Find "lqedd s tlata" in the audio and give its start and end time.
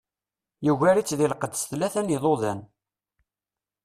1.31-2.01